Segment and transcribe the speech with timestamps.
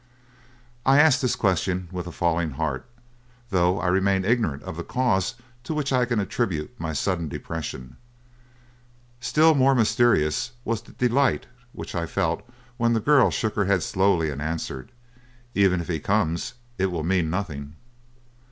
[0.83, 2.87] "I asked this question with a falling heart,
[3.51, 7.97] though I remain ignorant of the cause to which I can attribute my sudden depression.
[9.19, 12.41] Still more mysterious was the delight which I felt
[12.77, 14.91] when the girl shook her head slowly and answered:
[15.53, 17.75] 'Even if he comes, it will mean nothing.'